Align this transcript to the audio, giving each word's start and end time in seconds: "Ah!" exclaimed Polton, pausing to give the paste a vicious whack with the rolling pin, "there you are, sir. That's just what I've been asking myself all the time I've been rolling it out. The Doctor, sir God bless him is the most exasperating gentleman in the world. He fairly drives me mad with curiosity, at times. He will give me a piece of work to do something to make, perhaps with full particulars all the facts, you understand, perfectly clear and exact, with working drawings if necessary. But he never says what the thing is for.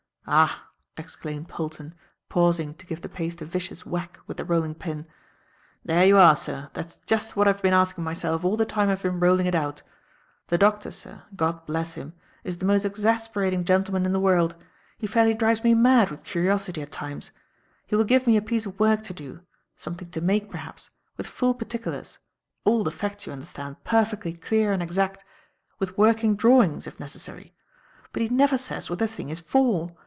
"Ah!" 0.33 0.69
exclaimed 0.95 1.49
Polton, 1.49 1.93
pausing 2.29 2.73
to 2.75 2.85
give 2.85 3.01
the 3.01 3.09
paste 3.09 3.41
a 3.41 3.45
vicious 3.45 3.85
whack 3.85 4.17
with 4.27 4.37
the 4.37 4.45
rolling 4.45 4.73
pin, 4.73 5.05
"there 5.83 6.05
you 6.05 6.15
are, 6.17 6.37
sir. 6.37 6.69
That's 6.73 6.99
just 7.05 7.35
what 7.35 7.49
I've 7.49 7.61
been 7.61 7.73
asking 7.73 8.05
myself 8.05 8.45
all 8.45 8.55
the 8.55 8.65
time 8.65 8.87
I've 8.87 9.01
been 9.03 9.19
rolling 9.19 9.45
it 9.45 9.55
out. 9.55 9.81
The 10.47 10.57
Doctor, 10.57 10.91
sir 10.91 11.23
God 11.35 11.65
bless 11.65 11.95
him 11.95 12.13
is 12.45 12.59
the 12.59 12.65
most 12.65 12.85
exasperating 12.85 13.65
gentleman 13.65 14.05
in 14.05 14.13
the 14.13 14.21
world. 14.21 14.55
He 14.97 15.05
fairly 15.05 15.33
drives 15.33 15.65
me 15.65 15.73
mad 15.73 16.09
with 16.09 16.23
curiosity, 16.23 16.81
at 16.81 16.93
times. 16.93 17.31
He 17.85 17.97
will 17.97 18.05
give 18.05 18.25
me 18.25 18.37
a 18.37 18.41
piece 18.41 18.65
of 18.65 18.79
work 18.79 19.01
to 19.01 19.13
do 19.13 19.41
something 19.75 20.11
to 20.11 20.21
make, 20.21 20.49
perhaps 20.49 20.91
with 21.17 21.27
full 21.27 21.55
particulars 21.55 22.19
all 22.63 22.85
the 22.85 22.91
facts, 22.91 23.25
you 23.25 23.33
understand, 23.33 23.83
perfectly 23.83 24.31
clear 24.31 24.71
and 24.71 24.81
exact, 24.81 25.25
with 25.77 25.97
working 25.97 26.37
drawings 26.37 26.87
if 26.87 27.01
necessary. 27.01 27.51
But 28.13 28.21
he 28.21 28.29
never 28.29 28.57
says 28.57 28.89
what 28.89 28.99
the 28.99 29.07
thing 29.09 29.27
is 29.27 29.41
for. 29.41 29.93